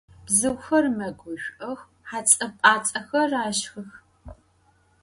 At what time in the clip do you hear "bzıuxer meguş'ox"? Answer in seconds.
0.25-1.79